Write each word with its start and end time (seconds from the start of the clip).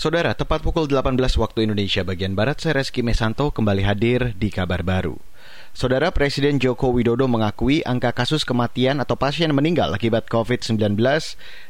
Saudara, 0.00 0.32
tepat 0.32 0.64
pukul 0.64 0.88
18 0.88 1.12
waktu 1.36 1.68
Indonesia 1.68 2.00
bagian 2.00 2.32
Barat, 2.32 2.56
saya 2.64 2.80
Reski 2.80 3.04
Mesanto 3.04 3.52
kembali 3.52 3.84
hadir 3.84 4.32
di 4.32 4.48
kabar 4.48 4.80
baru. 4.80 5.20
Saudara 5.76 6.08
Presiden 6.08 6.56
Joko 6.56 6.88
Widodo 6.88 7.28
mengakui 7.28 7.84
angka 7.84 8.16
kasus 8.16 8.48
kematian 8.48 9.04
atau 9.04 9.20
pasien 9.20 9.52
meninggal 9.52 9.92
akibat 9.92 10.24
COVID-19 10.32 10.96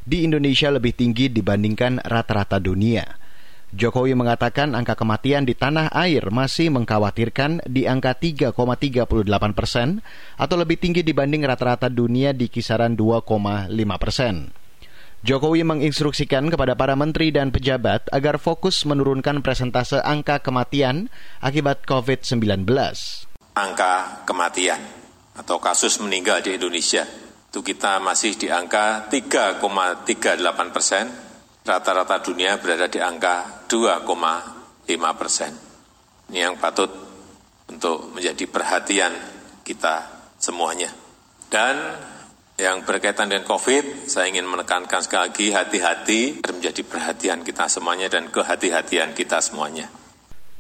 di 0.06 0.22
Indonesia 0.22 0.70
lebih 0.70 0.94
tinggi 0.94 1.26
dibandingkan 1.26 2.06
rata-rata 2.06 2.62
dunia. 2.62 3.18
Jokowi 3.74 4.14
mengatakan 4.14 4.78
angka 4.78 4.94
kematian 4.94 5.42
di 5.42 5.58
tanah 5.58 5.90
air 5.90 6.30
masih 6.30 6.70
mengkhawatirkan 6.70 7.66
di 7.66 7.90
angka 7.90 8.14
3,38 8.14 9.26
persen 9.58 10.06
atau 10.38 10.54
lebih 10.54 10.78
tinggi 10.78 11.02
dibanding 11.02 11.42
rata-rata 11.50 11.90
dunia 11.90 12.30
di 12.30 12.46
kisaran 12.46 12.94
2,5 12.94 13.74
persen. 13.98 14.59
Jokowi 15.20 15.68
menginstruksikan 15.68 16.48
kepada 16.48 16.72
para 16.72 16.96
menteri 16.96 17.28
dan 17.28 17.52
pejabat 17.52 18.08
agar 18.08 18.40
fokus 18.40 18.88
menurunkan 18.88 19.44
presentase 19.44 20.00
angka 20.00 20.40
kematian 20.40 21.12
akibat 21.44 21.84
COVID-19. 21.84 22.64
Angka 23.52 24.24
kematian 24.24 24.80
atau 25.36 25.60
kasus 25.60 26.00
meninggal 26.00 26.40
di 26.40 26.56
Indonesia 26.56 27.04
itu 27.52 27.60
kita 27.60 28.00
masih 28.00 28.32
di 28.40 28.48
angka 28.48 29.12
3,38 29.12 30.72
persen, 30.72 31.04
rata-rata 31.68 32.22
dunia 32.24 32.56
berada 32.56 32.88
di 32.88 32.96
angka 32.96 33.66
2,5 33.68 35.20
persen. 35.20 35.52
Ini 36.32 36.48
yang 36.48 36.56
patut 36.56 36.88
untuk 37.68 38.08
menjadi 38.16 38.48
perhatian 38.48 39.12
kita 39.60 40.08
semuanya. 40.40 40.88
Dan 41.50 41.76
yang 42.60 42.84
berkaitan 42.84 43.32
dengan 43.32 43.48
COVID, 43.48 44.04
saya 44.04 44.28
ingin 44.28 44.44
menekankan 44.44 45.00
sekali 45.00 45.32
lagi 45.32 45.46
hati-hati 45.56 46.44
menjadi 46.44 46.84
perhatian 46.84 47.40
kita 47.40 47.66
semuanya 47.72 48.12
dan 48.12 48.28
kehati-hatian 48.28 49.16
kita 49.16 49.40
semuanya. 49.40 49.88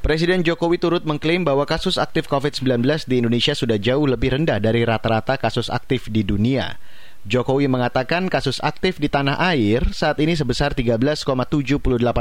Presiden 0.00 0.40
Jokowi 0.40 0.80
turut 0.80 1.04
mengklaim 1.04 1.44
bahwa 1.44 1.68
kasus 1.68 2.00
aktif 2.00 2.24
COVID-19 2.24 2.80
di 3.04 3.20
Indonesia 3.20 3.52
sudah 3.52 3.76
jauh 3.76 4.08
lebih 4.08 4.32
rendah 4.32 4.56
dari 4.56 4.80
rata-rata 4.88 5.36
kasus 5.36 5.68
aktif 5.68 6.08
di 6.08 6.24
dunia. 6.24 6.80
Jokowi 7.28 7.68
mengatakan 7.68 8.32
kasus 8.32 8.64
aktif 8.64 8.96
di 8.96 9.12
tanah 9.12 9.36
air 9.52 9.92
saat 9.92 10.16
ini 10.24 10.32
sebesar 10.32 10.72
13,78 10.72 11.28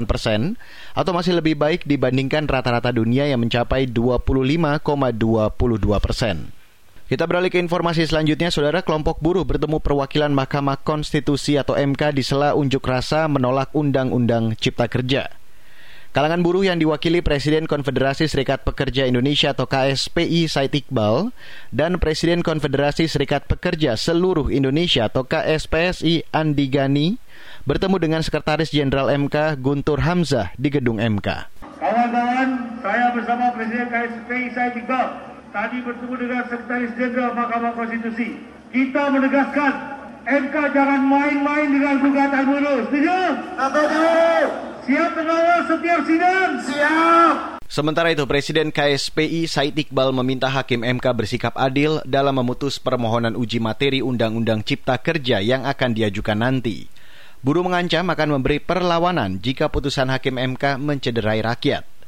persen 0.03 0.59
atau 0.91 1.15
masih 1.15 1.39
lebih 1.39 1.55
baik 1.55 1.87
dibandingkan 1.87 2.51
rata-rata 2.51 2.91
dunia 2.91 3.31
yang 3.31 3.39
mencapai 3.39 3.87
25,22 3.87 4.27
persen. 6.03 6.58
Kita 7.09 7.25
beralih 7.25 7.49
ke 7.49 7.57
informasi 7.57 8.05
selanjutnya, 8.05 8.53
Saudara 8.53 8.85
kelompok 8.85 9.17
buruh 9.17 9.41
bertemu 9.41 9.81
perwakilan 9.81 10.29
Mahkamah 10.29 10.77
Konstitusi 10.85 11.57
atau 11.57 11.73
MK 11.73 12.13
di 12.13 12.21
sela 12.21 12.53
unjuk 12.53 12.85
rasa 12.85 13.25
menolak 13.25 13.73
Undang-Undang 13.73 14.53
Cipta 14.61 14.85
Kerja. 14.85 15.33
Kalangan 16.13 16.45
buruh 16.45 16.61
yang 16.61 16.77
diwakili 16.77 17.25
Presiden 17.25 17.65
Konfederasi 17.65 18.29
Serikat 18.29 18.61
Pekerja 18.61 19.09
Indonesia 19.09 19.57
atau 19.57 19.65
KSPI 19.65 20.53
Said 20.53 20.69
Iqbal 20.69 21.33
dan 21.73 21.97
Presiden 21.97 22.45
Konfederasi 22.45 23.09
Serikat 23.09 23.49
Pekerja 23.49 23.97
Seluruh 23.97 24.53
Indonesia 24.53 25.09
atau 25.09 25.25
KSPSI 25.25 26.29
Andi 26.29 26.69
Gani 26.69 27.17
bertemu 27.65 27.97
dengan 27.97 28.21
Sekretaris 28.21 28.69
Jenderal 28.69 29.09
MK 29.17 29.57
Guntur 29.57 30.05
Hamzah 30.05 30.53
di 30.61 30.69
gedung 30.69 31.01
MK. 31.01 31.49
Kawan-kawan, 31.81 32.49
saya 32.85 33.09
bersama 33.17 33.49
Presiden 33.57 33.89
KSPI 33.89 34.45
Said 34.53 34.77
Iqbal 34.77 35.28
tadi 35.49 35.77
bertemu 35.81 36.15
dengan 36.15 36.43
Sekretaris 36.45 36.91
Jenderal 36.95 37.31
Mahkamah 37.33 37.73
Konstitusi. 37.73 38.37
Kita 38.69 39.09
menegaskan 39.09 39.73
MK 40.29 40.55
jangan 40.77 41.01
main-main 41.01 41.67
dengan 41.73 41.95
gugatan 42.05 42.43
buruh. 42.45 42.79
Setuju? 42.89 43.19
Setuju. 43.57 44.03
Siap 44.89 45.11
mengawal 45.17 45.59
setiap 45.69 46.01
sidang? 46.05 46.51
Siap. 46.65 47.35
Sementara 47.69 48.09
itu, 48.09 48.25
Presiden 48.25 48.73
KSPI 48.73 49.45
Said 49.45 49.77
Iqbal 49.77 50.09
meminta 50.09 50.49
Hakim 50.49 50.81
MK 50.81 51.05
bersikap 51.13 51.53
adil 51.53 52.01
dalam 52.01 52.33
memutus 52.41 52.81
permohonan 52.81 53.37
uji 53.37 53.61
materi 53.61 54.01
Undang-Undang 54.01 54.65
Cipta 54.65 54.97
Kerja 54.97 55.37
yang 55.37 55.69
akan 55.69 55.93
diajukan 55.93 56.41
nanti. 56.41 56.89
Buruh 57.45 57.61
mengancam 57.61 58.09
akan 58.09 58.41
memberi 58.41 58.57
perlawanan 58.57 59.37
jika 59.37 59.69
putusan 59.69 60.09
Hakim 60.09 60.41
MK 60.41 60.81
mencederai 60.81 61.45
rakyat. 61.45 61.98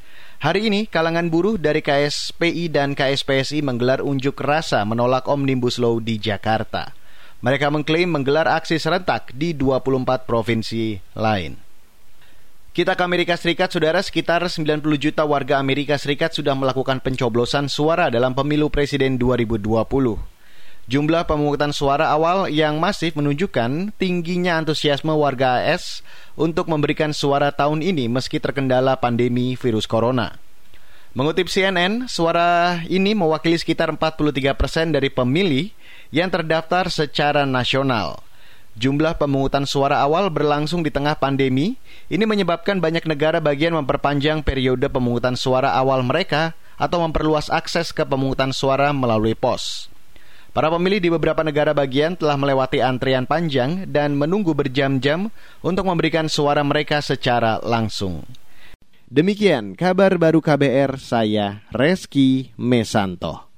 Hari 0.42 0.74
ini, 0.74 0.90
kalangan 0.90 1.30
buruh 1.30 1.54
dari 1.62 1.86
KSPI 1.86 2.74
dan 2.74 2.98
KSPSI 2.98 3.62
menggelar 3.62 4.02
unjuk 4.02 4.42
rasa 4.42 4.82
menolak 4.90 5.30
Omnibus 5.30 5.78
Law 5.78 6.02
di 6.02 6.18
Jakarta. 6.18 6.98
Mereka 7.46 7.70
mengklaim 7.70 8.10
menggelar 8.10 8.50
aksi 8.50 8.82
serentak 8.82 9.30
di 9.38 9.54
24 9.54 10.26
provinsi 10.26 10.98
lain. 11.14 11.62
Kita 12.74 12.98
ke 12.98 13.04
Amerika 13.06 13.38
Serikat, 13.38 13.70
saudara, 13.70 14.02
sekitar 14.02 14.42
90 14.42 14.82
juta 14.98 15.30
warga 15.30 15.62
Amerika 15.62 15.94
Serikat 16.02 16.34
sudah 16.34 16.58
melakukan 16.58 17.06
pencoblosan 17.06 17.70
suara 17.70 18.10
dalam 18.10 18.34
pemilu 18.34 18.74
presiden 18.74 19.22
2020. 19.22 19.62
Jumlah 20.92 21.24
pemungutan 21.24 21.72
suara 21.72 22.12
awal 22.12 22.52
yang 22.52 22.76
masif 22.76 23.16
menunjukkan 23.16 23.96
tingginya 23.96 24.60
antusiasme 24.60 25.16
warga 25.16 25.64
AS 25.64 26.04
untuk 26.36 26.68
memberikan 26.68 27.16
suara 27.16 27.48
tahun 27.56 27.80
ini 27.80 28.12
meski 28.12 28.44
terkendala 28.44 29.00
pandemi 29.00 29.56
virus 29.56 29.88
corona. 29.88 30.36
Mengutip 31.16 31.48
CNN, 31.48 32.12
suara 32.12 32.84
ini 32.92 33.16
mewakili 33.16 33.56
sekitar 33.56 33.88
43 33.88 34.52
persen 34.52 34.92
dari 34.92 35.08
pemilih 35.08 35.72
yang 36.12 36.28
terdaftar 36.28 36.92
secara 36.92 37.48
nasional. 37.48 38.20
Jumlah 38.76 39.16
pemungutan 39.16 39.64
suara 39.64 40.04
awal 40.04 40.28
berlangsung 40.28 40.84
di 40.84 40.92
tengah 40.92 41.16
pandemi. 41.16 41.80
Ini 42.12 42.28
menyebabkan 42.28 42.84
banyak 42.84 43.08
negara 43.08 43.40
bagian 43.40 43.80
memperpanjang 43.80 44.44
periode 44.44 44.92
pemungutan 44.92 45.40
suara 45.40 45.72
awal 45.72 46.04
mereka 46.04 46.52
atau 46.76 47.00
memperluas 47.00 47.48
akses 47.48 47.96
ke 47.96 48.04
pemungutan 48.04 48.52
suara 48.52 48.92
melalui 48.92 49.40
pos. 49.40 49.88
Para 50.52 50.68
pemilih 50.68 51.00
di 51.00 51.08
beberapa 51.08 51.48
negara 51.48 51.72
bagian 51.72 52.20
telah 52.20 52.36
melewati 52.36 52.84
antrian 52.84 53.24
panjang 53.24 53.88
dan 53.88 54.20
menunggu 54.20 54.52
berjam-jam 54.52 55.32
untuk 55.64 55.88
memberikan 55.88 56.28
suara 56.28 56.60
mereka 56.60 57.00
secara 57.00 57.64
langsung. 57.64 58.28
Demikian 59.08 59.80
kabar 59.80 60.20
baru 60.20 60.44
KBR 60.44 61.00
saya 61.00 61.64
Reski 61.72 62.52
Mesanto. 62.60 63.51